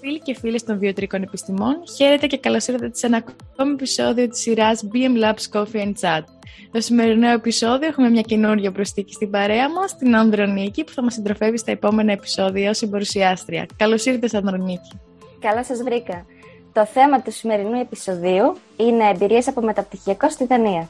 [0.00, 3.24] Φίλοι και φίλες των βιοτρικών επιστημών, χαίρετε και καλώς ήρθατε σε ένα
[3.56, 6.22] ακόμη επεισόδιο της σειράς BM Labs Coffee and Chat.
[6.68, 11.14] Στο σημερινό επεισόδιο έχουμε μια καινούργια προστίκη στην παρέα μας, την Ανδρονίκη, που θα μας
[11.14, 13.66] συντροφεύει στα επόμενα επεισόδια ως συμπορουσιάστρια.
[13.76, 15.00] Καλώς ήρθες, Ανδρονίκη.
[15.40, 16.26] Καλά σας βρήκα.
[16.72, 20.88] Το θέμα του σημερινού επεισοδίου είναι εμπειρίες από μεταπτυχιακό στη Δανία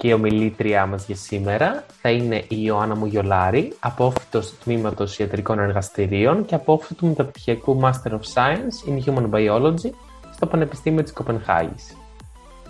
[0.00, 6.44] και η ομιλήτριά μας για σήμερα θα είναι η Ιωάννα Μουγιολάρη, απόφυτος τμήματος ιατρικών εργαστηρίων
[6.44, 9.90] και απόφυτου μεταπτυχιακού Master of Science in Human Biology
[10.32, 11.96] στο Πανεπιστήμιο της Κοπενχάγης.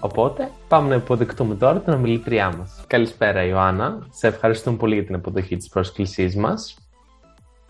[0.01, 2.85] Οπότε, πάμε να υποδεχτούμε τώρα την ομιλήτριά μας.
[2.87, 6.79] Καλησπέρα Ιωάννα, σε ευχαριστούμε πολύ για την αποδοχή της πρόσκλησής μας.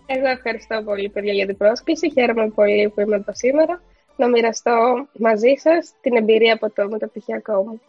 [0.05, 3.81] Εγώ ευχαριστώ πολύ παιδιά για την πρόσκληση, χαίρομαι πολύ που είμαι εδώ σήμερα
[4.15, 7.81] να μοιραστώ μαζί σας την εμπειρία από το μεταπτυχιακό μου.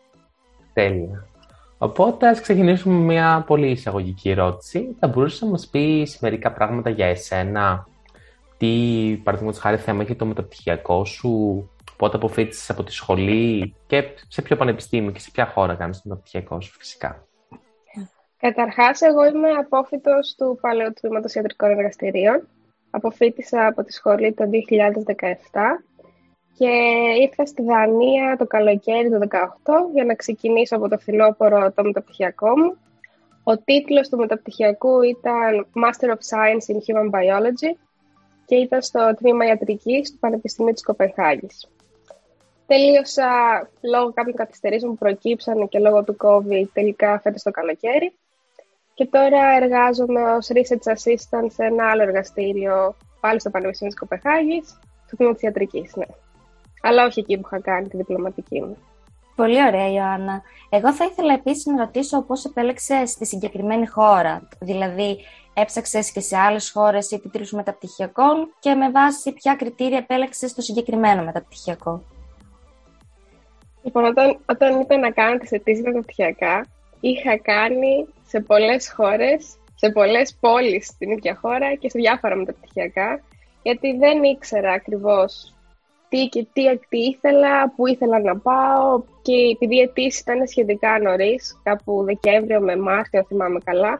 [0.72, 1.26] Τέλεια.
[1.82, 4.96] Οπότε ας ξεκινήσουμε με μια πολύ εισαγωγική ερώτηση.
[4.98, 7.86] Θα μπορούσες να μας πεις μερικά πράγματα για εσένα,
[8.56, 14.42] τι παραδείγματος χάρη θέμα έχει το μεταπτυχιακό σου, πότε αποφύτησες από τη σχολή; Και σε
[14.42, 17.26] ποιο πανεπιστήμιο και σε ποια χώρα κάνεις το μεταπτυχιακό σου φυσικά;
[18.36, 22.48] Καταρχάς, εγώ είμαι απόφυτος του Παλαιού Τμήματος Ιατρικών Εργαστηρίων.
[22.90, 25.84] Αποφύτησα από τη σχολή το 2017
[26.58, 26.70] και
[27.20, 29.46] ήρθα στη Δανία το καλοκαίρι του 2018
[29.94, 32.76] για να ξεκινήσω από το φθινόπωρο το μεταπτυχιακό μου.
[33.42, 37.76] Ο τίτλος του μεταπτυχιακού ήταν Master of Science in Human Biology
[38.44, 41.68] και ήταν στο τμήμα ιατρικής του Πανεπιστημίου της Κοπενχάγης.
[42.66, 43.28] Τελείωσα
[43.80, 48.12] λόγω κάποιων καθυστερήσεων που προκύψαν και λόγω του COVID τελικά φέτος το καλοκαίρι
[48.94, 54.78] και τώρα εργάζομαι ως Research Assistant σε ένα άλλο εργαστήριο πάλι στο Πανεπιστήμιο της Κοπεχάγης,
[55.06, 56.04] στο τμήμα της ιατρικής, ναι
[56.82, 58.76] αλλά όχι εκεί που είχα κάνει τη διπλωματική μου.
[59.36, 60.42] Πολύ ωραία, Ιωάννα.
[60.70, 64.48] Εγώ θα ήθελα επίσης να ρωτήσω πώς επέλεξες τη συγκεκριμένη χώρα.
[64.58, 65.18] Δηλαδή,
[65.54, 70.60] έψαξες και σε άλλες χώρες ή τίτλους μεταπτυχιακών και με βάση ποια κριτήρια επέλεξες το
[70.60, 72.02] συγκεκριμένο μεταπτυχιακό;
[73.82, 76.66] Λοιπόν, όταν, όταν είπα να κάνω τις αιτήσεις μεταπτυχιακά,
[77.00, 83.20] είχα κάνει σε πολλές χώρες, σε πολλές πόλεις στην ίδια χώρα και σε διάφορα μεταπτυχιακά,
[83.62, 85.51] γιατί δεν ήξερα ακριβώς
[86.12, 90.98] τι και τι, τι ήθελα, πού ήθελα να πάω και επειδή οι αιτήσει ήταν σχετικά
[90.98, 93.92] νωρίς, κάπου Δεκέμβριο με Μάρτιο, θυμάμαι καλά,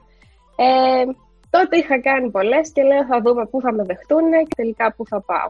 [0.57, 1.05] ε,
[1.51, 5.07] τότε είχα κάνει πολλές και λέω θα δούμε πού θα με δεχτούν και τελικά πού
[5.07, 5.49] θα πάω.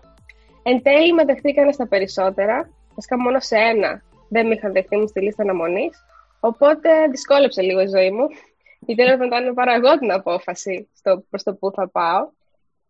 [0.63, 5.07] Εν τέλει με δεχτήκανε στα περισσότερα, βασικά μόνο σε ένα δεν με είχαν δεχτεί μου
[5.07, 6.05] στη λίστα αναμονής.
[6.41, 8.27] Οπότε δυσκόλεψε λίγο η ζωή μου.
[8.87, 10.89] Γιατί έπρεπε να πάρω εγώ την απόφαση
[11.31, 12.31] προς το πού θα πάω.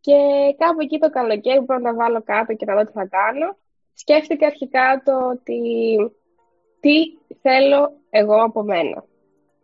[0.00, 0.16] Και
[0.58, 3.56] κάπου εκεί το καλοκαίρι που να βάλω κάτω και να δω τι θα κάνω,
[3.94, 5.60] σκέφτηκα αρχικά το ότι
[6.80, 6.94] τι
[7.40, 9.04] θέλω εγώ από μένα.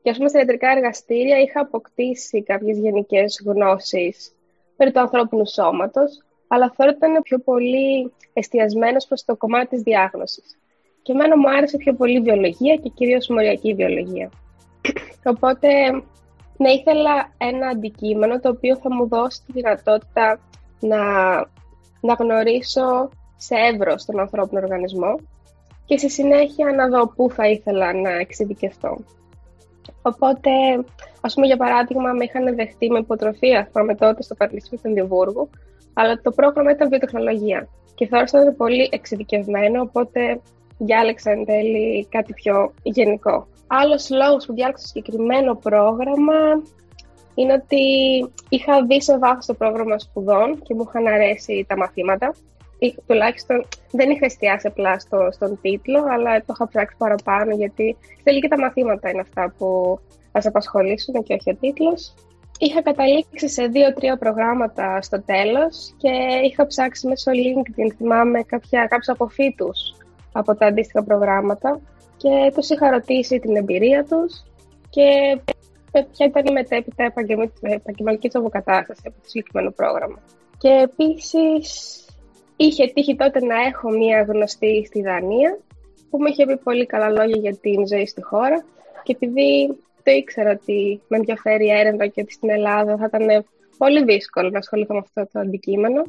[0.02, 4.32] Και ας πούμε στα ιατρικά εργαστήρια είχα αποκτήσει κάποιες γενικές γνώσεις
[4.76, 9.82] περί του ανθρώπινου σώματος, αλλά θεωρώ ότι ήταν πιο πολύ εστιασμένος προς το κομμάτι της
[9.82, 10.58] διάγνωσης.
[11.02, 14.30] Και εμένα μου άρεσε πιο πολύ η βιολογία και κυρίως μοριακή βιολογία.
[15.24, 15.68] Οπότε,
[16.56, 20.40] ναι, ήθελα ένα αντικείμενο το οποίο θα μου δώσει τη δυνατότητα
[20.80, 20.98] να,
[22.00, 25.18] να γνωρίσω σε εύρο τον ανθρώπινο οργανισμό
[25.84, 28.98] και στη συνέχεια να δω πού θα ήθελα να εξειδικευτώ.
[30.02, 30.50] Οπότε,
[31.20, 35.50] ας πούμε για παράδειγμα, με είχαν δεχτεί με υποτροφία, θυμάμαι τότε στο Πανεπιστήμιο του Διοβούργου,
[35.92, 40.40] αλλά το πρόγραμμα ήταν βιοτεχνολογία και θεώρησα ότι πολύ εξειδικευμένο, οπότε
[40.78, 43.46] διάλεξα εν τέλει κάτι πιο γενικό.
[43.66, 46.62] Άλλος λόγος που διάλεξα το συγκεκριμένο πρόγραμμα
[47.34, 47.82] είναι ότι
[48.48, 52.34] είχα δει σε βάθος το πρόγραμμα σπουδών και μου είχαν αρέσει τα μαθήματα
[53.06, 58.40] τουλάχιστον δεν είχα εστιάσει απλά στο, στον τίτλο, αλλά το είχα ψάξει παραπάνω γιατί θέλει
[58.40, 59.98] και τα μαθήματα είναι αυτά που
[60.32, 62.14] θα σε απασχολήσουν και όχι ο τίτλος.
[62.58, 66.10] Είχα καταλήξει σε δύο-τρία προγράμματα στο τέλος και
[66.44, 69.94] είχα ψάξει μέσω LinkedIn, θυμάμαι, κάποια, κάποιους αποφύτους
[70.32, 71.80] από τα αντίστοιχα προγράμματα
[72.16, 74.44] και τους είχα ρωτήσει την εμπειρία τους
[74.90, 75.40] και
[75.92, 77.04] ποια ήταν η μετέπειτα
[77.60, 80.18] επαγγελματική τους αποκατάσταση από το συγκεκριμένο πρόγραμμα.
[80.58, 82.04] Και επίσης
[82.60, 85.58] Είχε τύχει τότε να έχω μία γνωστή στη Δανία
[86.10, 88.64] που με είχε πει πολύ καλά λόγια για την ζωή στη χώρα
[89.02, 93.44] και επειδή το ήξερα ότι με ενδιαφέρει η έρευνα και ότι στην Ελλάδα θα ήταν
[93.78, 96.02] πολύ δύσκολο να ασχοληθώ με αυτό το αντικείμενο.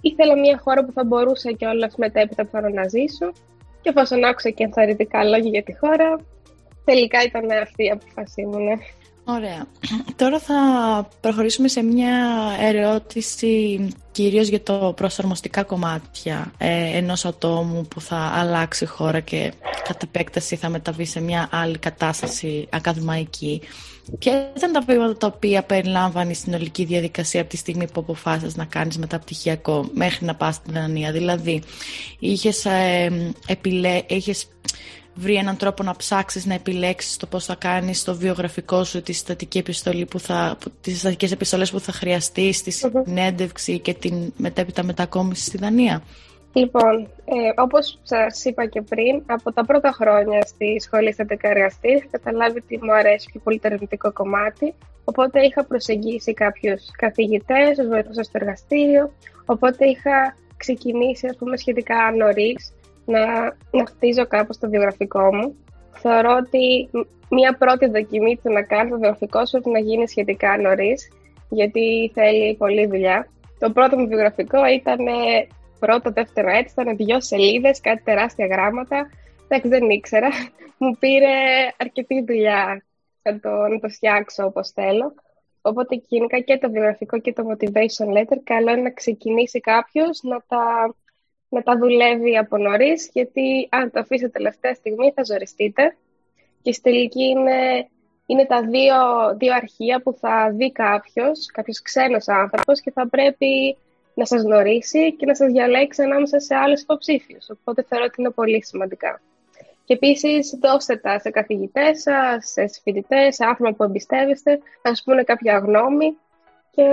[0.00, 3.32] Ήθελα μια χώρα που θα μπορούσα και όλα μετέπειτα πάνω να ζήσω
[3.80, 6.16] και εφόσον άκουσα και ενθαρρυντικά λόγια για τη χώρα,
[6.84, 8.58] τελικά ήταν αυτή η αποφασή μου.
[8.58, 8.74] Ναι.
[9.34, 9.66] Ωραία.
[10.16, 10.54] Τώρα θα
[11.20, 12.16] προχωρήσουμε σε μια
[12.60, 19.52] ερώτηση κυρίως για το προσαρμοστικά κομμάτια ε, ενός ατόμου που θα αλλάξει χώρα και
[19.88, 23.60] κατ' επέκταση θα μεταβεί σε μια άλλη κατάσταση ακαδημαϊκή.
[24.18, 28.56] Ποια ήταν τα βήματα τα οποία περιλάμβανε στην ολική διαδικασία από τη στιγμή που αποφάσισες
[28.56, 31.62] να κάνεις μεταπτυχιακό μέχρι να πας στην Δανία; Δηλαδή,
[32.18, 34.02] είχες, ε, επιλέ...
[34.06, 34.46] είχες
[35.14, 39.12] βρει έναν τρόπο να ψάξεις, να επιλέξεις το πώς θα κάνεις το βιογραφικό σου, τη
[39.12, 44.82] στατική επιστολή που θα, τις στατικές επιστολές που θα χρειαστείς, τη συνέντευξη και την μετέπειτα
[44.82, 46.02] μετακόμιση στη Δανία.
[46.52, 51.88] Λοιπόν, ε, όπως σας είπα και πριν, από τα πρώτα χρόνια στη σχολή στατικά εργαστή
[51.88, 54.74] είχα καταλάβει ότι μου αρέσει πιο πολύ το ερευνητικό κομμάτι,
[55.04, 59.12] οπότε είχα προσεγγίσει κάποιους καθηγητές, ως βοηθούσα στο εργαστήριο,
[59.44, 62.72] οπότε είχα ξεκινήσει ας πούμε σχετικά νωρίς
[63.04, 65.56] να, να χτίζω κάπως το βιογραφικό μου.
[65.92, 66.90] Θεωρώ ότι
[67.30, 71.08] μία πρώτη δοκιμή του να κάνει το βιογραφικό σου πρέπει να γίνει σχετικά νωρίς,
[71.48, 73.28] γιατί θέλει πολλή δουλειά.
[73.58, 74.98] Το πρώτο μου βιογραφικό ήταν
[75.78, 79.10] πρώτο, δεύτερο έτη, ήταν δύο σελίδες, κάτι τεράστια γράμματα.
[79.48, 80.28] Εντάξει, δεν ήξερα.
[80.78, 81.34] Μου πήρε
[81.76, 82.84] αρκετή δουλειά
[83.22, 85.14] να το, να το φτιάξω όπως θέλω.
[85.62, 90.42] Οπότε γενικά και το βιογραφικό και το motivation letter καλό είναι να ξεκινήσει κάποιος να
[90.48, 90.94] τα
[91.50, 95.96] να τα δουλεύει από νωρίς, γιατί αν το αφήσετε τελευταία στιγμή θα ζοριστείτε.
[96.62, 97.88] Και στη τελική είναι,
[98.26, 98.96] είναι τα δύο,
[99.36, 103.76] δύο αρχεία που θα δει κάποιος, κάποιος ξένος άνθρωπος και θα πρέπει
[104.14, 107.50] να σας γνωρίσει και να σας διαλέξει ανάμεσα σε άλλους υποψήφιους.
[107.50, 109.20] Οπότε θεωρώ ότι είναι πολύ σημαντικά.
[109.84, 114.50] Και επίσης δώστε τα σε καθηγητές σας, σε φοιτητές, σε άτομα που εμπιστεύεστε,
[114.82, 116.16] να σας πούνε κάποια γνώμη
[116.70, 116.84] και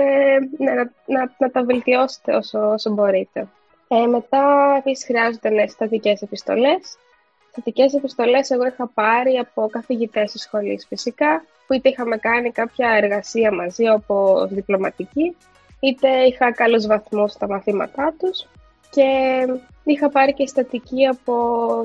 [0.58, 0.74] να,
[1.06, 3.48] να, να τα βελτιώσετε όσο, όσο μπορείτε.
[3.88, 6.96] Ε, μετά επίσης χρειάζονται ναι, στατικές επιστολές.
[7.50, 12.90] Στατικές επιστολές εγώ είχα πάρει από καθηγητές της σχολής φυσικά, που είτε είχαμε κάνει κάποια
[12.90, 15.36] εργασία μαζί όπω διπλωματική,
[15.80, 18.46] είτε είχα καλούς βαθμούς στα μαθήματά τους
[18.90, 19.06] και
[19.84, 21.36] είχα πάρει και στατική από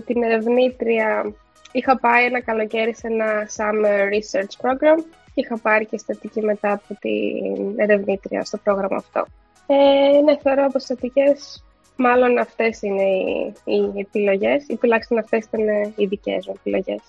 [0.06, 1.34] την ερευνήτρια.
[1.72, 5.04] Είχα πάει ένα καλοκαίρι σε ένα summer research program
[5.34, 9.26] είχα πάρει και στατική μετά από την ερευνήτρια στο πρόγραμμα αυτό.
[9.68, 11.64] Ε, ναι, θεωρώ πως στατικές
[11.96, 17.02] Μάλλον αυτές είναι οι, οι επιλογές ή τουλάχιστον αυτές ήταν οι δικές μου επιλογές.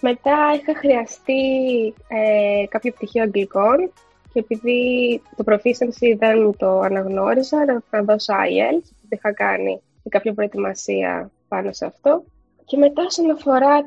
[0.00, 1.42] Μετά είχα χρειαστεί
[2.08, 3.92] ε, κάποιο πτυχίο αγγλικών
[4.32, 9.80] και επειδή το proficiency δεν μου το αναγνώριζα, να, να δώσω IELTS, γιατί είχα κάνει
[10.08, 12.24] κάποια προετοιμασία πάνω σε αυτό.
[12.64, 13.80] Και μετά όσον αφορά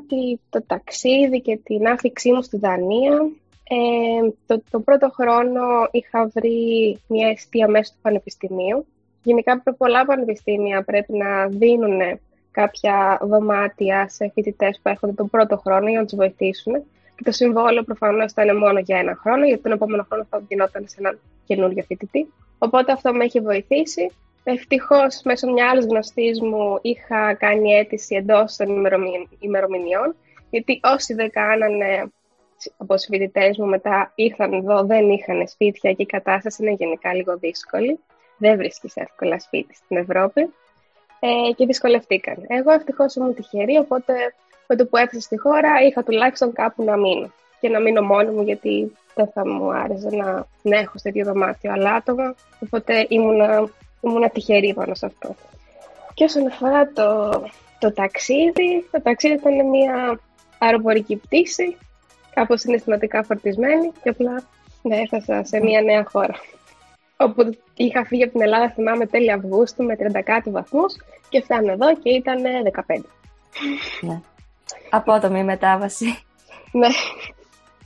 [0.50, 3.30] το ταξίδι και την άφηξή μου στη Δανία,
[3.70, 5.62] ε, το, το πρώτο χρόνο
[5.92, 8.86] είχα βρει μια αιστεία μέσα του πανεπιστημίου
[9.28, 12.20] Γενικά πολλά πανεπιστήμια πρέπει να δίνουν
[12.52, 16.74] κάποια δωμάτια σε φοιτητές που έρχονται τον πρώτο χρόνο για να τους βοηθήσουν.
[17.16, 20.44] Και το συμβόλαιο προφανώς θα είναι μόνο για ένα χρόνο, γιατί τον επόμενο χρόνο θα
[20.48, 22.34] γινόταν σε έναν καινούριο φοιτητή.
[22.58, 24.12] Οπότε αυτό με έχει βοηθήσει.
[24.44, 28.68] Ευτυχώς, μέσω μια άλλης γνωστής μου είχα κάνει αίτηση εντός των
[29.40, 30.16] ημερομηνιών,
[30.50, 32.12] γιατί όσοι δεν κάνανε
[32.78, 37.14] από τους φοιτητές μου μετά ήρθαν εδώ, δεν είχαν σπίτια και η κατάσταση είναι γενικά
[37.14, 38.00] λίγο δύσκολη
[38.38, 40.42] δεν βρίσκεις εύκολα σπίτι στην Ευρώπη
[41.20, 42.46] ε, και δυσκολευτήκαν.
[42.48, 44.14] Εγώ ευτυχώς ήμουν τυχερή, οπότε
[44.68, 47.32] με το που έφτασα στη χώρα είχα τουλάχιστον κάπου να μείνω.
[47.60, 51.26] Και να μείνω μόνη μου, γιατί δεν θα μου άρεσε να, να έχω σε δύο
[51.26, 52.36] δωμάτιο άλλα άτομα.
[52.60, 53.70] Οπότε ήμουν,
[54.02, 55.36] ήμουν τυχερή πάνω σε αυτό.
[56.14, 57.30] Και όσον αφορά το,
[57.80, 60.20] το ταξίδι, το ταξίδι ήταν μια
[60.58, 61.78] αεροπορική πτήση,
[62.34, 64.44] κάπως συναισθηματικά φορτισμένη και απλά
[64.82, 66.36] ναι, έφτασα σε μια νέα χώρα
[67.18, 70.96] όπου είχα φύγει από την Ελλάδα, θυμάμαι, τέλη Αυγούστου με 30 κάτι βαθμούς
[71.30, 72.42] και φτάνω εδώ και ήταν
[72.88, 73.04] 15.
[74.02, 74.22] Ναι.
[74.90, 76.06] Απότομη μετάβαση.
[76.72, 76.88] Ναι.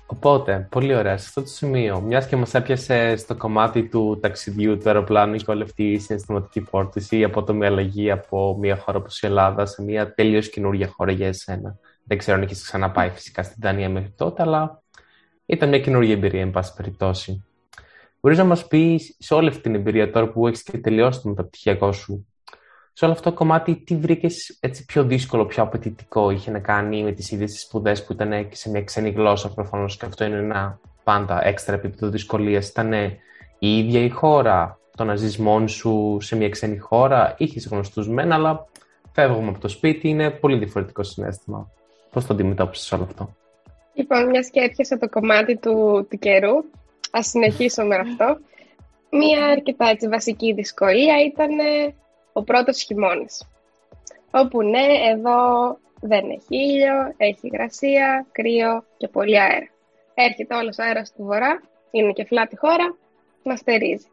[0.05, 1.17] Οπότε, πολύ ωραία.
[1.17, 5.43] Σε αυτό το σημείο, μιας και μας έπιασε στο κομμάτι του ταξιδιού του αεροπλάνου η
[5.43, 10.49] κολευτή συναισθηματική φόρτιση ή απότομη αλλαγή από μια χώρα όπως η Ελλάδα σε μια τελείως
[10.49, 11.77] καινούργια χώρα για εσένα.
[12.03, 14.81] Δεν ξέρω αν έχεις ξαναπάει φυσικά στην Δανία μέχρι τότε, αλλά
[15.45, 17.45] ήταν μια καινούργια εμπειρία, εν πάση περιπτώσει.
[18.21, 21.29] Μπορείς να μας πεις σε όλη αυτή την εμπειρία τώρα που έχεις και τελειώσει το
[21.29, 22.25] μεταπτυχιακό σου,
[22.93, 27.03] σε όλο αυτό το κομμάτι, τι βρήκες έτσι πιο δύσκολο, πιο απαιτητικό είχε να κάνει
[27.03, 30.25] με τις ίδιες τις σπουδές που ήταν και σε μια ξένη γλώσσα προφανώς και αυτό
[30.25, 32.67] είναι ένα πάντα έξτρα επίπεδο δυσκολίας.
[32.67, 32.93] Ήταν
[33.59, 38.09] η ίδια η χώρα, το να ζεις μόνο σου σε μια ξένη χώρα, είχες γνωστούς
[38.09, 38.67] μεν, αλλά
[39.11, 41.71] φεύγουμε από το σπίτι, είναι πολύ διαφορετικό συνέστημα.
[42.11, 43.35] Πώς το αντιμετώπισες όλο αυτό;
[43.93, 46.63] Λοιπόν, μιας και έρχεσαι το κομμάτι του, του καιρού,
[47.11, 48.39] Ας συνεχίσω με αυτό.
[49.09, 51.95] Μία αρκετά έτσι, βασική δυσκολία ήταν ε,
[52.33, 53.47] ο πρώτος χειμώνας.
[54.31, 55.37] Όπου ναι, εδώ
[56.01, 59.69] δεν έχει ήλιο, έχει υγρασία, κρύο και πολύ αέρα.
[60.13, 62.95] έρχεται όλος ο αέρας του βορρά, είναι και φλάτη χώρα,
[63.43, 64.05] μας στερίζει.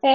[0.00, 0.08] Ε,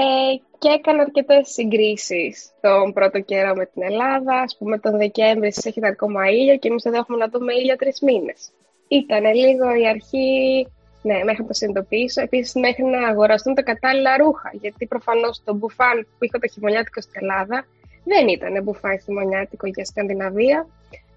[0.57, 4.33] και έκανα αρκετές συγκρίσεις τον πρώτο καιρό με την Ελλάδα.
[4.33, 7.75] Α πούμε, τον Δεκέμβρη εσεί έχετε ακόμα ήλιο και εμείς εδώ έχουμε να δούμε ήλιο
[7.75, 8.51] τρεις μήνες.
[8.87, 10.67] Ήταν λίγο η αρχή,
[11.01, 12.21] ναι, μέχρι να το συνειδητοποιήσω.
[12.21, 14.51] Επίσης, μέχρι να αγοραστούν τα κατάλληλα ρούχα.
[14.61, 17.65] Γιατί προφανώς το μπουφάν που είχα το χειμωνιάτικο στην Ελλάδα
[18.03, 20.67] δεν ήταν μπουφάν χειμωνιάτικο για Σκανδιναβία.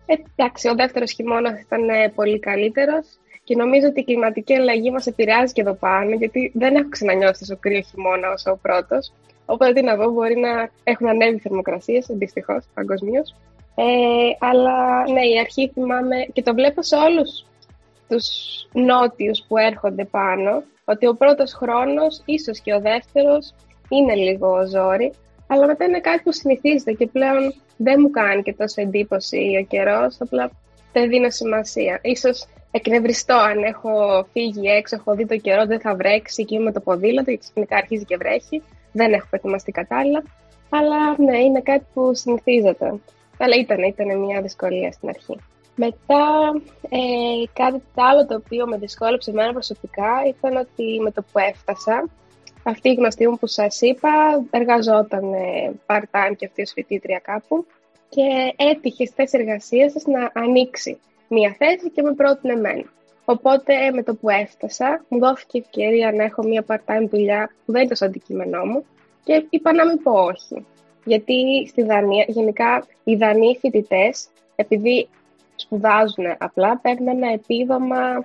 [0.07, 3.07] Ε, εντάξει, ο δεύτερος χειμώνας ήταν πολύ καλύτερος.
[3.45, 7.41] Και νομίζω ότι η κλιματική αλλαγή μας επηρεάζει και εδώ πάνω, γιατί δεν έχω ξανανιώσει
[7.41, 9.13] τόσο κρύο χειμώνα όσο ο πρώτος.
[9.47, 13.35] Οπότε τι να δω, μπορεί να έχουν ανέβει θερμοκρασίες, δυστυχώς, παγκοσμίως.
[13.77, 13.85] Ε,
[14.39, 17.45] αλλά ναι, η αρχή θυμάμαι και το βλέπω σε όλους
[18.09, 18.27] τους
[18.73, 23.55] νότιους που έρχονται πάνω, ότι ο πρώτος χρόνος, ίσως και ο δεύτερος,
[23.89, 25.13] είναι λίγο ζόρι,
[25.47, 29.65] αλλά μετά είναι κάτι που συνηθίζεται και πλέον δεν μου κάνει και τόσο εντύπωση ο
[29.65, 30.51] καιρός, απλά
[30.93, 31.99] δεν δίνω σημασία.
[32.03, 36.65] Ίσως εκνευριστώ αν έχω φύγει έξω, έχω δει το καιρό, δεν θα βρέξει και είμαι
[36.65, 38.63] με το ποδήλατο και ξαφνικά αρχίζει και βρέχει.
[38.93, 40.23] Δεν έχω προετοιμαστεί κατάλληλα.
[40.69, 42.87] Αλλά ναι, είναι κάτι που συνηθίζεται.
[43.39, 45.37] Αλλά ήταν, ήταν μια δυσκολία στην αρχή.
[45.77, 46.53] Μετά,
[46.89, 46.99] ε,
[47.53, 52.09] κάτι άλλο το οποίο με δυσκόλεψε εμένα προσωπικά ήταν ότι με το που έφτασα,
[52.63, 54.11] αυτή η γνωστή μου που σας είπα
[54.51, 57.67] εργαζόταν ε, part-time και αυτή ως φοιτήτρια κάπου
[58.09, 62.85] και έτυχε στις εργασίες να ανοίξει μία θέση και με πρότεινε εμένα.
[63.25, 67.83] Οπότε με το που έφτασα, μου δόθηκε ευκαιρία να έχω μία part-time δουλειά που δεν
[67.83, 68.85] ήταν στο αντικείμενό μου
[69.25, 70.67] και είπα να μην πω όχι.
[71.05, 75.09] Γιατί στη Δανία, γενικά οι Δανείοι φοιτητές, επειδή
[75.57, 78.25] σπουδάζουν απλά, παίρνουν ένα επίδομα,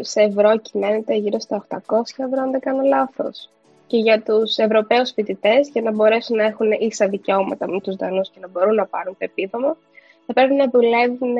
[0.00, 1.78] σε ευρώ κυμαίνεται γύρω στα 800
[2.16, 3.50] ευρώ, αν δεν κάνω λάθος.
[3.86, 8.30] Και για τους Ευρωπαίους φοιτητές, για να μπορέσουν να έχουν ίσα δικαιώματα με τους Δανούς
[8.30, 9.76] και να μπορούν να πάρουν το επίδομα,
[10.26, 11.34] θα πρέπει να δουλεύουν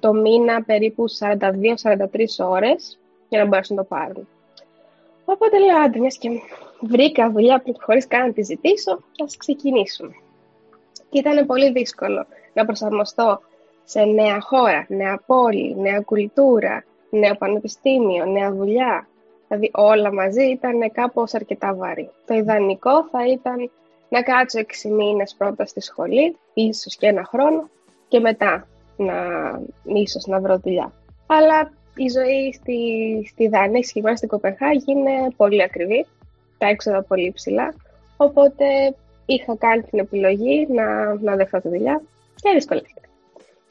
[0.00, 2.98] το μήνα περίπου 42-43 ώρες
[3.28, 4.28] για να μπορέσουν να το πάρουν.
[5.24, 6.28] Οπότε λέω, άντε, μιας και
[6.80, 10.12] βρήκα δουλειά χωρίς καν να τη ζητήσω, ας ξεκινήσουμε.
[11.10, 13.40] Και ήταν πολύ δύσκολο να προσαρμοστώ
[13.84, 19.06] σε νέα χώρα, νέα πόλη, νέα κουλτούρα, νέο πανεπιστήμιο, νέα δουλειά.
[19.48, 22.10] Δηλαδή όλα μαζί ήταν κάπως αρκετά βαρύ.
[22.26, 23.70] Το ιδανικό θα ήταν
[24.08, 27.68] να κάτσω 6 μήνες πρώτα στη σχολή, ίσως και ένα χρόνο,
[28.08, 29.14] και μετά να
[29.84, 30.92] ίσως να βρω δουλειά.
[31.26, 32.78] Αλλά η ζωή στη,
[33.28, 36.06] στη Δανία, συγκεκριμένα στην Κοπεχάγη, είναι πολύ ακριβή,
[36.58, 37.74] τα έξοδα πολύ ψηλά,
[38.16, 38.64] οπότε
[39.26, 42.02] είχα κάνει την επιλογή να, να δεχθώ τη δουλειά
[42.34, 43.01] και δυσκολεύτηκα.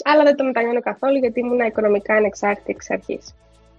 [0.04, 3.34] Αλλά δεν το μετανιώνω καθόλου γιατί ήμουν οικονομικά ανεξάρτητη εξ αρχής.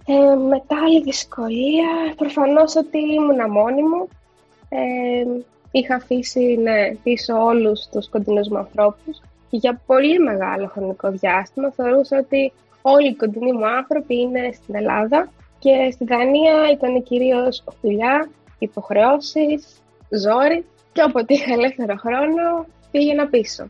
[0.05, 4.07] Ε, μετά η δυσκολία, προφανώς ότι ήμουν μόνη μου.
[4.69, 9.21] Ε, είχα αφήσει ναι, πίσω όλους τους κοντινούς μου ανθρώπους
[9.57, 12.51] για πολύ μεγάλο χρονικό διάστημα θεωρούσα ότι
[12.81, 19.81] όλοι οι κοντινοί μου άνθρωποι είναι στην Ελλάδα και στη Δανία ήταν κυρίως δουλειά, υποχρεώσεις,
[20.09, 23.69] ζόρι και όποτε είχα ελεύθερο χρόνο πήγαινα πίσω.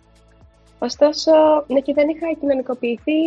[0.83, 1.31] Ωστόσο,
[1.67, 3.21] ναι και δεν είχα κοινωνικοποιηθεί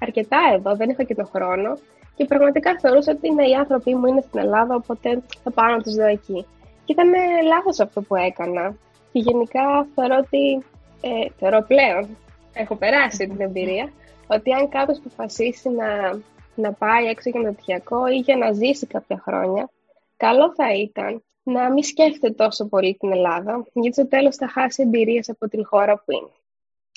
[0.00, 1.78] αρκετά εδώ, δεν είχα και τον χρόνο
[2.16, 5.82] και πραγματικά θεωρούσα ότι είναι οι άνθρωποι μου είναι στην Ελλάδα, οπότε θα πάω να
[5.82, 6.46] τους δω εκεί.
[6.84, 7.10] Και ήταν
[7.46, 8.76] λάθος αυτό που έκανα.
[9.12, 10.64] Και γενικά θεωρώ ότι
[11.00, 12.16] ε, θεωρώ πλέον,
[12.52, 13.92] έχω περάσει την εμπειρία,
[14.26, 16.20] ότι αν κάποιος αποφασίσει να,
[16.54, 19.70] να πάει έξω για μεταπτυχιακό ή για να ζήσει κάποια χρόνια,
[20.16, 24.82] καλό θα ήταν να μην σκέφτεται τόσο πολύ την Ελλάδα, γιατί στο τέλος θα χάσει
[24.82, 26.30] εμπειρίες από την χώρα που είναι.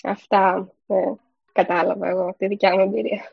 [0.03, 0.95] Αυτά ε,
[1.51, 3.31] κατάλαβα εγώ, τη δικιά μου εμπειρία.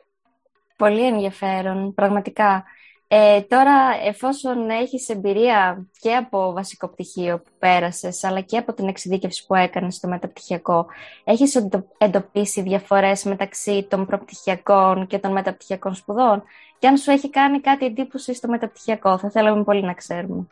[0.76, 2.64] Πολύ ενδιαφέρον, πραγματικά.
[3.12, 3.72] Ε, τώρα,
[4.04, 9.54] εφόσον έχεις εμπειρία και από βασικό πτυχίο που πέρασες, αλλά και από την εξειδίκευση που
[9.54, 10.86] έκανες στο μεταπτυχιακό,
[11.24, 11.66] έχεις
[11.98, 16.42] εντοπίσει διαφορές μεταξύ των προπτυχιακών και των μεταπτυχιακών σπουδών;
[16.78, 20.46] Και αν σου έχει κάνει κάτι εντύπωση στο μεταπτυχιακό, θα θέλαμε πολύ να ξέρουμε.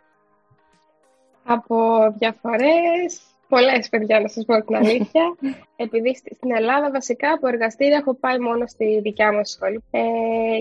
[1.45, 5.37] Από διαφορές, πολλές παιδιά να σας πω την αλήθεια.
[5.77, 10.01] Επειδή στην Ελλάδα βασικά από εργαστήρια έχω πάει μόνο στη δικιά μου σχολή ε,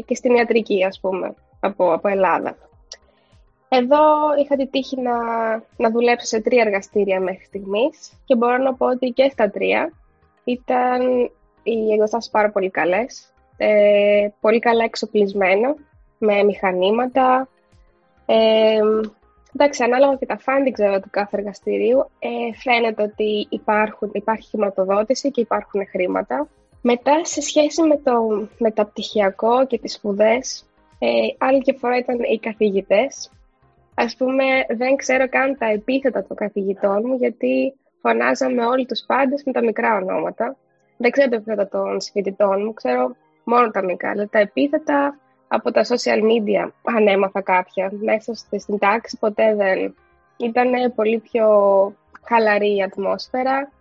[0.06, 2.58] και στην ιατρική ας πούμε από, από Ελλάδα.
[3.70, 3.98] Εδώ
[4.41, 5.13] είχα τη τύχη να,
[5.77, 9.91] να δουλέψω σε τρία εργαστήρια μέχρι στιγμής και μπορώ να πω ότι και στα τρία
[10.44, 11.32] ήταν
[11.63, 15.75] οι εγκαταστάσεις πάρα πολύ καλές, ε, πολύ καλά εξοπλισμένα,
[16.17, 17.48] με μηχανήματα.
[18.25, 18.79] Ε,
[19.54, 25.32] εντάξει, ανάλογα και τα φάντη ξέρω του κάθε εργαστηρίου, ε, φαίνεται ότι υπάρχουν, υπάρχει χρηματοδότηση
[25.32, 26.48] και υπάρχουν χρήματα.
[26.82, 30.66] Μετά, σε σχέση με το μεταπτυχιακό και τις σπουδές,
[31.00, 33.32] ε, άλλη και φορά ήταν οι καθηγητές.
[33.96, 39.44] Ας πούμε, δεν ξέρω καν τα επίθετα των καθηγητών μου, γιατί φωνάζαμε όλοι τους πάντες
[39.46, 40.56] με τα μικρά ονόματα.
[40.98, 44.10] Δεν ξέρω τα επίθετα των συμφοιτητών μου, ξέρω μόνο τα μικρά.
[44.10, 47.92] Αλλά τα επίθετα από τα social media, αν έμαθα κάποια.
[48.04, 49.96] Μέσα στην τάξη ποτέ δεν.
[50.38, 51.48] Ήταν πολύ πιο
[52.24, 53.72] χαλαρή η ατμόσφαιρα.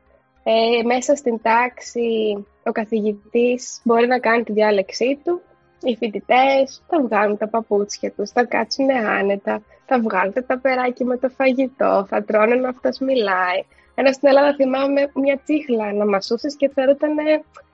[0.42, 5.40] Ε, μέσα στην τάξη ο καθηγητής μπορεί να κάνει τη διάλεξή του.
[5.82, 11.16] Οι φοιτητές θα βγάλουν τα παπούτσια τους, θα κάτσουν άνετα, θα βγάλουν τα περάκι με
[11.16, 13.60] το φαγητό, θα τρώνε να αυτός μιλάει.
[13.94, 17.16] Ένα στην Ελλάδα θυμάμαι μια τσίχλα να μασούσες και θεωρούταν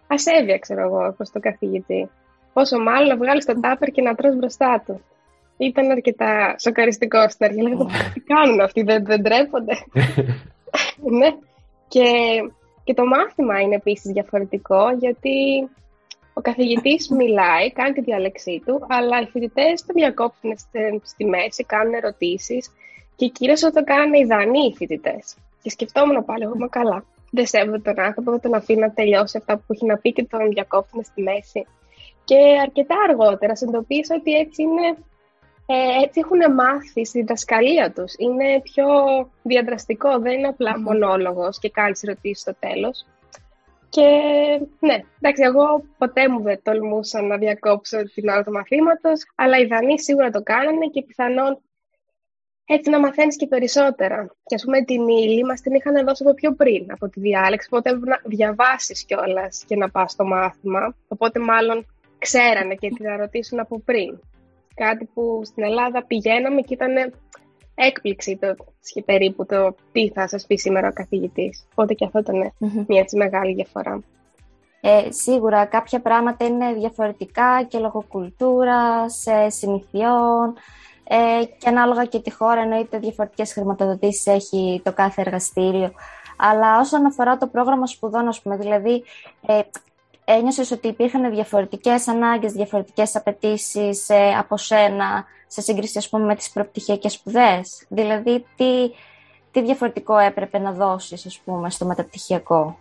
[0.07, 2.11] ασέβεια, ξέρω εγώ, προς τον καθηγητή.
[2.53, 5.01] Πόσο μάλλον να βγάλεις τον τάπερ και να τρως μπροστά του.
[5.57, 7.63] Ήταν αρκετά σοκαριστικό στην αρχή.
[7.63, 9.73] Λέγαμε, τι κάνουν αυτοί, δεν, δεν τρέπονται.
[11.19, 11.29] ναι.
[11.89, 12.11] Και,
[12.85, 15.69] και το μάθημα είναι επίσης διαφορετικό, γιατί
[16.35, 20.55] ο καθηγητής μιλάει, κάνει τη διάλεξή του, αλλά οι φοιτητές το διακόπτουν
[21.03, 22.71] στη μέση, κάνουν ερωτήσεις
[23.17, 25.37] και κυρίως όταν κάνανε οι δανείοι οι φοιτητές.
[25.63, 27.05] Και σκεφτόμουν πάλι, εγώ είμαι καλά.
[27.31, 30.25] Δεν σέβομαι τον άνθρωπο, δεν τον αφήνω να τελειώσει αυτά που έχει να πει και
[30.25, 31.67] τον διακόπτουν στη μέση.
[32.25, 34.97] Και αρκετά αργότερα συνειδητοποίησα ότι έτσι είναι
[35.67, 38.15] ε, έτσι έχουν μάθει στη διδασκαλία τους.
[38.17, 38.87] Είναι πιο
[39.43, 43.07] διαδραστικό, δεν είναι απλά μονόλογος και κάνεις ερωτήσεις στο τέλος.
[43.89, 44.09] Και
[44.79, 49.67] ναι, εντάξει, εγώ ποτέ μου δεν τολμούσα να διακόψω την ώρα του μαθήματος, αλλά οι
[49.67, 51.61] Δανείοι σίγουρα το κάνανε και πιθανόν
[52.65, 54.27] έτσι να μαθαίνεις και περισσότερα.
[54.45, 57.69] Και ας πούμε την ύλη μας την είχαν δώσει από πιο πριν, από τη διάλεξη,
[57.71, 60.95] οπότε έπρεπε να διαβάσεις κιόλας και να πας στο μάθημα.
[61.09, 61.87] Οπότε μάλλον
[62.23, 64.21] ξέρανε και τι να ρωτήσουν από πριν.
[64.75, 67.13] Κάτι που στην Ελλάδα πηγαίναμε και ήταν
[67.75, 68.55] έκπληξη το,
[69.05, 71.67] περίπου το τι θα σας πει σήμερα ο καθηγητής.
[71.71, 72.53] Οπότε και αυτό ήταν
[72.89, 74.03] μια έτσι μεγάλη διαφορά.
[74.81, 80.55] Ε, σίγουρα κάποια πράγματα είναι διαφορετικά και λόγω κουλτούρας, συνηθιών
[81.05, 85.93] ε, και ανάλογα και τη χώρα εννοείται διαφορετικές χρηματοδοτήσεις έχει το κάθε εργαστήριο.
[86.37, 89.05] Αλλά όσον αφορά το πρόγραμμα σπουδών, ας πούμε, δηλαδή
[89.47, 89.61] ε,
[90.33, 96.35] ένιωσες ότι υπήρχαν διαφορετικές ανάγκες, διαφορετικές απαιτήσεις ε, από σένα σε σύγκριση ας πούμε, με
[96.35, 98.91] τις προπτυχιακές σπουδές; Δηλαδή, τι,
[99.51, 102.79] τι διαφορετικό έπρεπε να δώσεις ας πούμε, στο μεταπτυχιακό;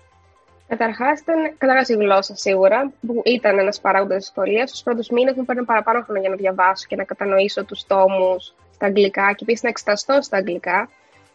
[0.72, 4.67] Καταρχάς, ήταν καταρχάς η γλώσσα σίγουρα, που ήταν ένας παράγοντας δυσκολία.
[4.67, 8.53] Στου πρώτους μήνες μου παίρνει παραπάνω χρόνο για να διαβάσω και να κατανοήσω τους τόμους
[8.74, 10.89] στα αγγλικά και επίσης να εξεταστώ στα αγγλικά.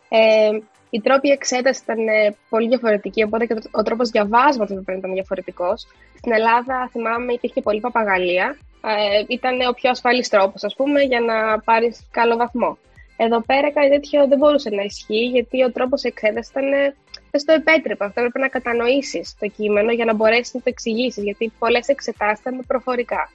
[0.08, 0.48] Ε,
[0.90, 5.12] οι τρόποι εξέτασης ήταν ε, πολύ διαφορετικοί, οπότε και ο τρόπος διαβάσματος πρέπει να ήταν
[5.12, 5.86] διαφορετικός.
[6.16, 8.58] Στην Ελλάδα, θυμάμαι, υπήρχε πολύ παπαγαλία.
[8.84, 12.78] Ε, ήταν ο πιο ασφαλής τρόπος, ας πούμε, για να πάρεις καλό βαθμό.
[13.16, 16.72] Εδώ πέρα κάτι τέτοιο δεν μπορούσε να ισχύει, γιατί ο τρόπος εξέτασης ήταν.
[16.72, 16.94] Ε,
[17.30, 18.04] δεν στο επέτρεπε.
[18.04, 22.40] Αυτό έπρεπε να κατανοήσεις το κείμενο για να μπορέσεις να το εξηγήσεις, γιατί πολλές εξετάσεις
[22.40, 23.30] ήταν προφορικά.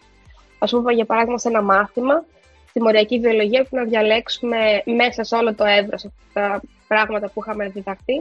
[0.59, 2.25] Α πούμε, για παράδειγμα, σε ένα μάθημα,
[2.69, 6.61] στη μοριακή βιολογία, πρέπει να διαλέξουμε μέσα σε όλο το εύρος τα
[6.93, 8.17] πράγματα που είχαμε διδαχθεί,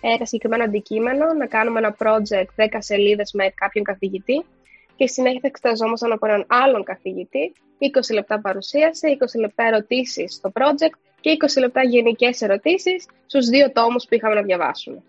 [0.00, 4.44] ένα συγκεκριμένο αντικείμενο, να κάνουμε ένα project 10 σελίδες με κάποιον καθηγητή
[4.96, 7.52] και συνέχεια θα εξεταζόμασταν από έναν άλλον καθηγητή,
[8.10, 13.72] 20 λεπτά παρουσίαση, 20 λεπτά ερωτήσεις στο project και 20 λεπτά γενικές ερωτήσεις στους δύο
[13.72, 15.02] τόμους που είχαμε να διαβάσουμε.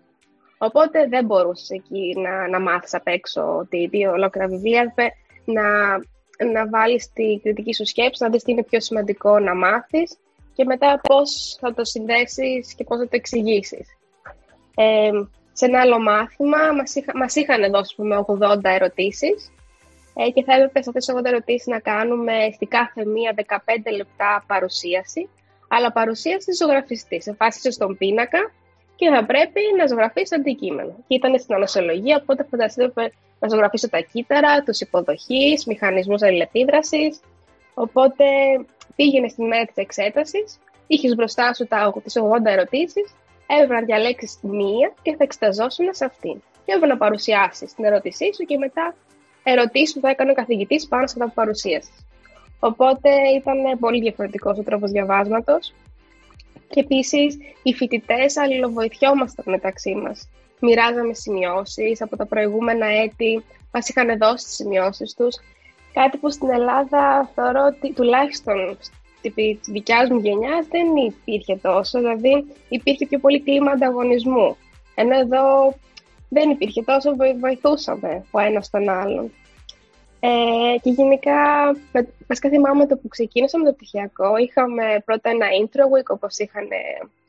[0.58, 4.94] Οπότε δεν μπορούσες εκεί να, να μάθεις απ' έξω τη δύο ολόκληρα βιβλία,
[5.44, 5.96] να,
[6.52, 10.18] να βάλεις τη κριτική σου σκέψη, να δεις τι είναι πιο σημαντικό να μάθεις
[10.56, 13.86] και μετά πώς θα το συνδέσεις και πώς θα το εξηγήσεις.
[14.74, 15.10] Ε,
[15.52, 19.52] σε ένα άλλο μάθημα μας, είχα, μας είχαν δώσει πούμε, 80 ερωτήσεις
[20.14, 23.56] ε, και θα έπρεπε σε αυτές τις 80 ερωτήσεις να κάνουμε στη κάθε μία 15
[23.96, 25.28] λεπτά παρουσίαση,
[25.68, 28.52] αλλά παρουσίαση ζωγραφιστή, σε φάση στον πίνακα
[28.96, 30.94] και θα πρέπει να ζωγραφίσεις αντικείμενο.
[31.06, 37.20] Και ήταν στην ανοσολογία, οπότε φανταστείτε να ζωγραφίσω τα κύτταρα, τους υποδοχείς, μηχανισμούς αλληλεπίδρασης.
[37.74, 38.24] Οπότε
[38.96, 41.68] πήγαινε στην μέρα της εξέτασης, είχες μπροστά σου
[42.02, 43.14] τις 80 ερωτήσεις,
[43.46, 46.42] έπρεπε να διαλέξει μία και θα εξεταζόσουν σε αυτήν.
[46.64, 48.94] Και έπρεπε να παρουσιάσεις την ερώτησή σου και μετά
[49.42, 52.06] ερωτήσει που θα έκανε ο καθηγητής πάνω σε αυτά που παρουσίασες.
[52.60, 55.74] Οπότε ήταν πολύ διαφορετικός ο τρόπος διαβάσματος.
[56.68, 60.28] Και επίσης οι φοιτητές αλληλοβοηθιόμασταν μεταξύ μας.
[60.60, 65.36] Μοιράζαμε σημειώσεις από τα προηγούμενα έτη, μας είχαν δώσει τις σημειώσεις τους
[66.00, 68.78] Κάτι που στην Ελλάδα θεωρώ ότι τουλάχιστον
[69.18, 71.98] στη δικιάς μου γενιά δεν υπήρχε τόσο.
[71.98, 74.56] Δηλαδή υπήρχε πιο πολύ κλίμα ανταγωνισμού.
[74.94, 75.74] Ενώ εδώ
[76.28, 79.32] δεν υπήρχε τόσο, βοηθούσαμε ο ένας τον άλλον.
[80.20, 81.40] Ε, και γενικά,
[82.26, 86.68] βασικά θυμάμαι το που ξεκίνησα με το πτυχιακό, είχαμε πρώτα ένα intro week όπως είχαν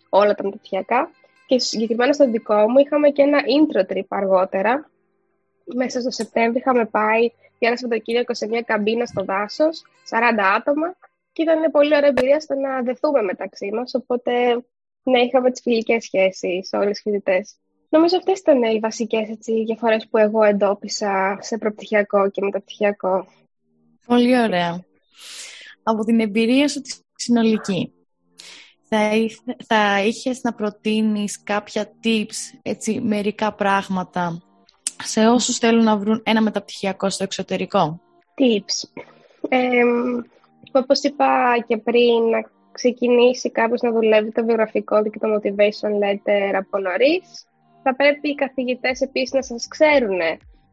[0.10, 1.10] όλα τα μεταπτυχιακά
[1.46, 4.90] και συγκεκριμένα στο δικό μου είχαμε και ένα intro trip αργότερα.
[5.76, 10.98] Μέσα στο Σεπτέμβριο είχαμε πάει για ένα Σαββατοκύριακο σε μια καμπίνα στο δάσος, 40 άτομα,
[11.32, 13.94] και ήταν πολύ ωραία εμπειρία στο να δεθούμε μεταξύ μας.
[13.94, 14.32] Οπότε,
[15.04, 17.56] ναι, είχαμε τις φιλικές σχέσεις όλες οι φοιτητές.
[17.90, 19.28] Νομίζω αυτές ήταν οι βασικές
[19.66, 23.28] διαφορές που εγώ εντόπισα σε προπτυχιακό και μεταπτυχιακό.
[24.06, 24.86] Πολύ ωραία.
[25.84, 27.94] Από την εμπειρία σου τη συνολική,
[28.90, 29.10] θα,
[29.66, 34.47] θα είχες να προτείνεις κάποια tips, έτσι, μερικά πράγματα
[35.04, 38.00] σε όσους θέλουν να βρουν ένα μεταπτυχιακό στο εξωτερικό.
[38.36, 39.02] Tips.
[39.50, 39.84] Ε,
[40.72, 41.28] όπως είπα
[41.68, 46.78] και πριν, να ξεκινήσει κάποιος να δουλεύει το βιογραφικό του και το motivation letter από
[46.78, 47.48] νωρίς.
[47.84, 50.20] Θα πρέπει οι καθηγητές επίσης να σας ξέρουν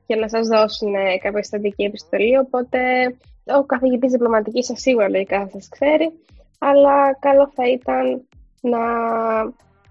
[0.07, 2.79] και να σας δώσουν κάποια στατική επιστολή, οπότε
[3.59, 6.13] ο καθηγητής διπλωματικής σας σίγουρα λογικά θα σας ξέρει,
[6.59, 8.29] αλλά καλό θα ήταν
[8.61, 8.85] να,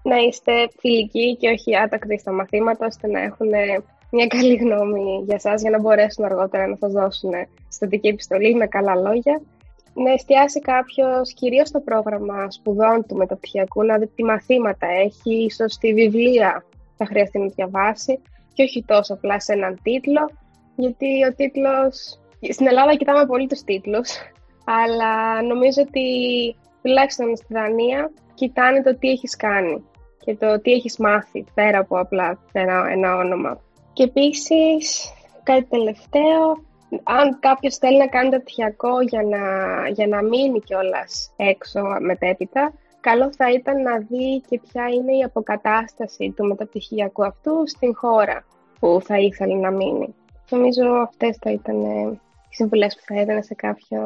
[0.02, 3.50] να είστε φιλικοί και όχι άτακτοι στα μαθήματα, ώστε να έχουν
[4.14, 7.30] μια καλή γνώμη για σας, για να μπορέσουν αργότερα να σας δώσουν
[7.68, 9.42] στατική επιστολή με καλά λόγια.
[9.94, 15.76] Να εστιάσει κάποιος κυρίως στο πρόγραμμα σπουδών του μεταπτυχιακού, να δει τι μαθήματα έχει, ίσως
[15.78, 16.64] τη βιβλία
[16.96, 18.20] θα χρειαστεί να διαβάσει
[18.52, 20.30] και όχι τόσο απλά σε έναν τίτλο,
[20.76, 22.18] γιατί ο τίτλος...
[22.50, 24.10] Στην Ελλάδα κοιτάμε πολύ τους τίτλους,
[24.64, 26.06] αλλά νομίζω ότι
[26.82, 29.84] τουλάχιστον στη Δανία κοιτάνε το τι έχεις κάνει
[30.24, 33.60] και το τι έχεις μάθει πέρα από απλά ένα, ένα όνομα.
[33.94, 36.64] Και επίσης κάτι τελευταίο,
[37.02, 39.38] αν κάποιος θέλει να κάνει το πτυχιακό για να,
[39.88, 45.22] για να μείνει κιόλας έξω μετέπειτα, καλό θα ήταν να δει και ποια είναι η
[45.22, 48.44] αποκατάσταση του μεταπτυχιακού αυτού στην χώρα
[48.80, 50.14] που θα ήθελε να μείνει.
[50.50, 54.00] Νομίζω αυτές θα ήταν οι συμβουλές που θα έδωνα σε κάποιο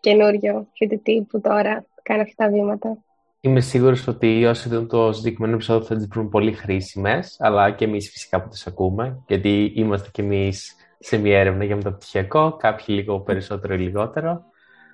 [0.00, 2.98] καινούριο φοιτητή που τώρα κάνει αυτά τα βήματα.
[3.46, 7.84] Είμαι σίγουρος ότι όσοι δουν το συγκεκριμένο επεισόδιο θα τις βρουν πολύ χρήσιμες, αλλά και
[7.84, 12.86] εμείς φυσικά που τις ακούμε, γιατί είμαστε και εμείς σε μια έρευνα για μεταπτυχιακό, κάποιοι
[12.88, 14.44] λίγο περισσότερο ή λιγότερο.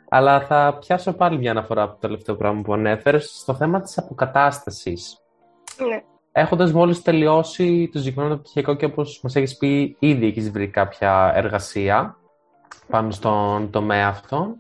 [0.09, 3.99] Αλλά θα πιάσω πάλι μια αναφορά από το τελευταίο πράγμα που ανέφερες στο θέμα της
[3.99, 5.19] αποκατάστασης.
[5.89, 6.03] Ναι.
[6.33, 11.33] Έχοντας μόλις τελειώσει το συγκεκριμένο μεταπτυχιακό και όπως μας έχεις πει, ήδη έχεις βρει κάποια
[11.35, 12.17] εργασία
[12.89, 14.55] πάνω στον τομέα αυτό.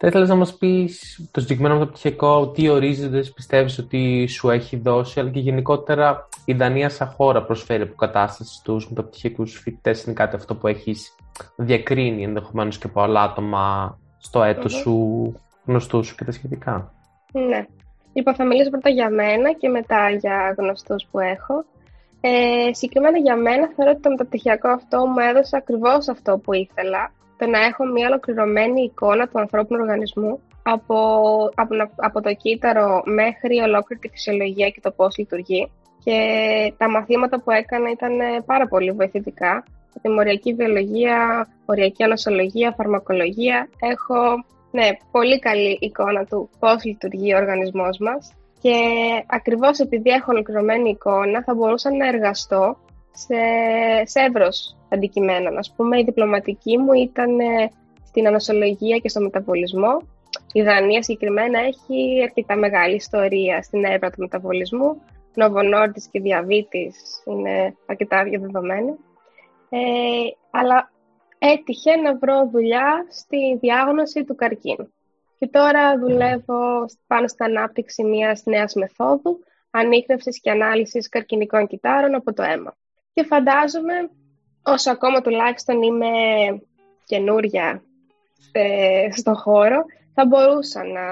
[0.00, 5.20] Θα ήθελα να μας πεις το συγκεκριμένο μεταπτυχιακό, τι ορίζεται, πιστεύεις ότι σου έχει δώσει,
[5.20, 10.04] αλλά και γενικότερα η Δανία σαν χώρα προσφέρει αποκατάσταση στους μεταπτυχιακούς φοιτητές.
[10.04, 11.14] Είναι κάτι αυτό που έχεις
[11.56, 15.34] διακρίνει ενδεχομένως και από άλλα άτομα στο έτος σου,
[15.64, 16.92] γνωστούς σου και τα σχετικά;
[17.32, 17.66] Ναι.
[18.12, 21.64] Λοιπόν, θα μιλήσω πρώτα για μένα και μετά για γνωστούς που έχω.
[22.20, 27.12] Ε, συγκεκριμένα για μένα θεωρώ ότι το μεταπτυχιακό αυτό μου έδωσε ακριβώς αυτό που ήθελα
[27.17, 30.98] το να έχω μια ολοκληρωμένη εικόνα του ανθρώπινου οργανισμού από,
[31.54, 35.70] από, από το κύτταρο μέχρι ολόκληρη τη φυσιολογία και το πώς λειτουργεί.
[36.04, 36.18] Και
[36.76, 39.64] τα μαθήματα που έκανα ήταν ε, πάρα πολύ βοηθητικά.
[39.90, 43.68] Από τη μοριακή βιολογία, μοριακή ανοσολογία, φαρμακολογία.
[43.80, 44.16] Έχω
[44.70, 48.32] ναι, πολύ καλή εικόνα του πώς λειτουργεί ο οργανισμός μας.
[48.60, 48.76] Και
[49.26, 52.76] ακριβώς επειδή έχω ολοκληρωμένη εικόνα θα μπορούσα να εργαστώ
[53.12, 53.36] σε,
[54.04, 55.58] σε εύρος αντικειμένων.
[55.58, 57.70] Ας πούμε, η διπλωματική μου ήταν ε,
[58.06, 60.02] στην ανοσολογία και στο μεταβολισμό.
[60.52, 65.02] Η Δανία συγκεκριμένα έχει αρκετά μεγάλη ιστορία στην έρευνα του μεταβολισμού.
[65.34, 68.90] Νοβονόρτης και διαβήτης είναι αρκετά διαδεδομένοι.
[69.68, 69.78] Ε,
[70.50, 70.90] αλλά
[71.38, 74.92] έτυχε να βρω δουλειά στη διάγνωση του καρκίνου.
[75.38, 79.38] Και τώρα δουλεύω πάνω στην ανάπτυξη μιας νέας μεθόδου
[79.70, 82.76] ανείχνευσης και ανάλυσης καρκινικών κυτάρων από το αίμα.
[83.18, 84.10] Και φαντάζομαι
[84.62, 86.08] όσο ακόμα τουλάχιστον είμαι
[87.04, 87.82] καινούρια
[88.52, 91.02] ε, στον χώρο, θα μπορούσα να,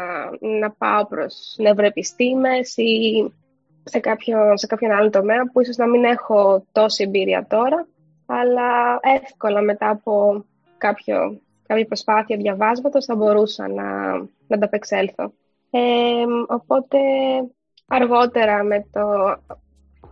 [0.59, 3.25] να πάω προς νευροεπιστήμες ή
[3.85, 7.87] σε, κάποιο, σε κάποιον άλλο τομέα που ίσως να μην έχω τόση εμπειρία τώρα,
[8.27, 10.45] αλλά εύκολα μετά από
[10.79, 15.33] κάποιο, κάποια προσπάθεια διαβάσματος θα μπορούσα να, να ανταπεξέλθω.
[15.71, 15.81] Ε,
[16.49, 16.99] οπότε
[17.89, 19.37] αργότερα με το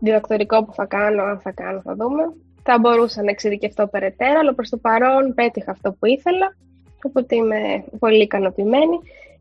[0.05, 2.23] διδακτορικό που θα κάνω, αν θα κάνω θα δούμε,
[2.63, 6.57] θα μπορούσα να εξειδικευτώ περαιτέρω, αλλά προς το παρόν πέτυχα αυτό που ήθελα,
[7.03, 8.99] οπότε είμαι πολύ ικανοποιημένη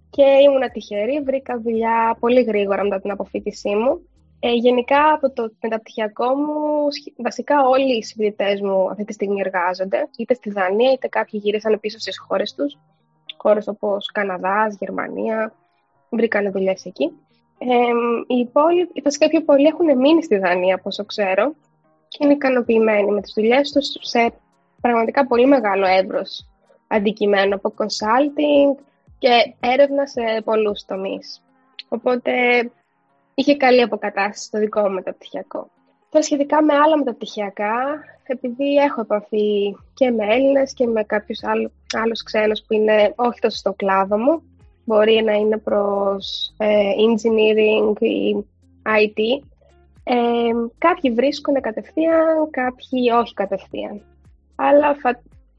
[0.10, 4.08] και ήμουν τυχερή, βρήκα δουλειά πολύ γρήγορα μετά την αποφύτισή μου.
[4.40, 10.10] Ε, γενικά από το μεταπτυχιακό μου, βασικά όλοι οι συμπληκτέ μου αυτή τη στιγμή εργάζονται,
[10.18, 12.78] είτε στη Δανία είτε κάποιοι γύρισαν πίσω στις χώρες τους,
[13.38, 15.54] χώρες όπως Καναδάς, Γερμανία,
[16.10, 17.12] βρήκαν δουλειές εκεί.
[17.66, 17.94] Ε,
[18.28, 21.54] οι υπόλοιποι, βασικά πιο πολλοί έχουν μείνει στη Δανία, όσο ξέρω,
[22.08, 24.34] και είναι ικανοποιημένοι με τις δουλειές τους σε
[24.82, 26.48] πραγματικά πολύ μεγάλο εύρος
[26.88, 28.84] αντικειμένου από consulting
[29.18, 31.42] και έρευνα σε πολλούς τομείς.
[31.88, 32.32] Οπότε
[33.34, 35.70] είχε καλή αποκατάσταση στο δικό μου μεταπτυχιακό.
[36.10, 41.72] Τώρα σχετικά με άλλα μεταπτυχιακά, επειδή έχω επαφή και με Έλληνες και με κάποιους άλλους,
[41.96, 44.44] άλλους ξένους που είναι όχι τόσο στο κλάδο μου,
[44.86, 48.46] μπορεί να είναι προς ε, engineering ή
[48.84, 49.46] IT,
[50.04, 50.16] ε,
[50.78, 54.02] κάποιοι βρίσκουν κατευθείαν, κάποιοι όχι κατευθείαν.
[54.56, 54.96] Αλλά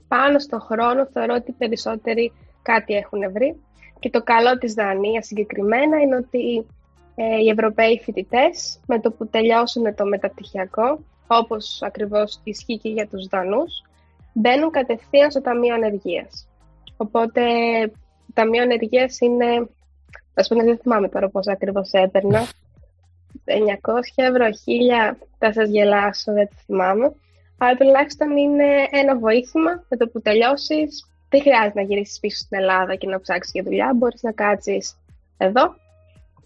[0.09, 2.33] πάνω στον χρόνο θεωρώ ότι περισσότεροι
[2.63, 3.61] κάτι έχουν βρει.
[3.99, 6.67] Και το καλό της Δανίας συγκεκριμένα είναι ότι
[7.15, 13.07] ε, οι Ευρωπαίοι φοιτητές με το που τελειώσουν το μεταπτυχιακό, όπως ακριβώς ισχύει και για
[13.07, 13.83] τους Δανούς,
[14.33, 16.49] μπαίνουν κατευθείαν στο Ταμείο Ανεργίας.
[16.97, 17.43] Οπότε
[17.89, 18.04] το
[18.35, 19.69] Ταμείο Ανεργίας είναι,
[20.35, 22.47] ας πούμε δεν θυμάμαι τώρα πώς ακριβώς έπαιρνα,
[23.45, 23.55] 900
[24.15, 27.13] ευρώ, 1000, θα σας γελάσω, δεν το θυμάμαι.
[27.59, 31.09] Αλλά τουλάχιστον είναι ένα βοήθημα με το που τελειώσεις.
[31.29, 33.93] Δεν χρειάζεται να γυρίσεις πίσω στην Ελλάδα και να ψάξεις για δουλειά.
[33.95, 34.97] Μπορείς να κάτσεις
[35.37, 35.75] εδώ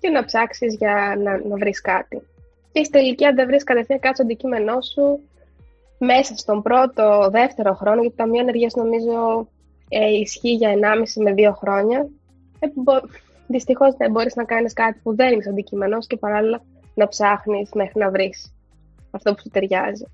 [0.01, 2.23] και να ψάξεις για να, να βρεις κάτι.
[2.73, 5.21] Και στη τελική, αν δεν βρεις κατευθείαν κάτι στο αντικείμενό σου,
[5.99, 9.49] μέσα στον πρώτο, δεύτερο χρόνο, γιατί το Ταμείο Ενεργείας νομίζω
[9.89, 12.09] ε, ισχύει για 1,5 με 2 χρόνια,
[12.59, 12.67] ε,
[13.51, 16.61] Δυστυχώς δεν μπορείς να κάνεις κάτι που δεν είναι αντικείμενο και παράλληλα
[16.95, 18.55] να ψάχνεις μέχρι να βρεις
[19.11, 20.05] αυτό που σου ταιριάζει.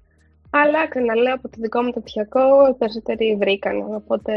[0.51, 3.95] Αλλά ξαναλέω από το δικό μου το πτυχιακό, οι περισσότεροι βρήκαν.
[3.95, 4.33] Οπότε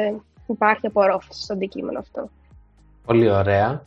[0.47, 2.29] υπάρχει απορρόφηση στο αντικείμενο αυτό.
[3.05, 3.83] Πολύ ωραία.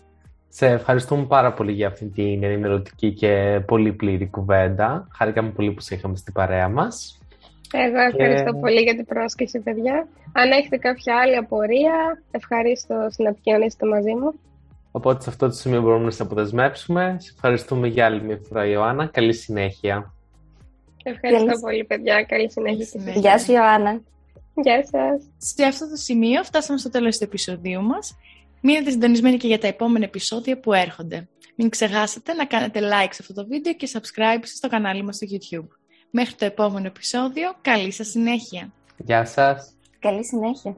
[0.49, 5.09] Σε ευχαριστούμε πάρα πολύ για αυτή την ενημερωτική και πολύ πλήρη κουβέντα.
[5.13, 7.20] Χάρηκαμε πολύ που σε είχαμε στην παρέα μας.
[7.73, 10.09] Εγώ ευχαριστώ πολύ για την πρόσκληση, παιδιά.
[10.33, 14.35] Αν έχετε κάποια άλλη απορία, ευχαρίστω να επικοινωνήσετε μαζί μου.
[14.91, 17.17] Οπότε σε αυτό το σημείο μπορούμε να σε αποδεσμεύσουμε.
[17.21, 19.07] Σε ευχαριστούμε για άλλη μια φορά, Ιωάννα.
[19.07, 20.15] Καλή συνέχεια.
[21.03, 22.23] Ευχαριστώ πολύ, παιδιά.
[22.23, 23.13] Καλή συνέχεια.
[23.15, 24.01] Γεια σου, Ιωάννα.
[24.55, 25.23] Γεια σας.
[25.37, 28.17] Σε αυτό το σημείο φτάσαμε στο τέλος του επεισοδίου μας.
[28.61, 31.29] Μείνετε συντονισμένοι και για τα επόμενα επεισόδια που έρχονται.
[31.57, 35.27] Μην ξεχάσετε να κάνετε like σε αυτό το βίντεο και subscribe στο κανάλι μας στο
[35.31, 35.80] YouTube.
[36.11, 38.73] Μέχρι το επόμενο επεισόδιο, καλή σας συνέχεια.
[38.97, 39.75] Γεια σας.
[39.99, 40.77] Καλή συνέχεια.